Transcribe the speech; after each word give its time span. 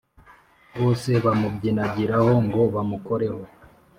bose 0.79 1.11
bamubyiganiraho 1.25 2.31
ngo 2.45 2.61
bamukoreho 2.73 3.41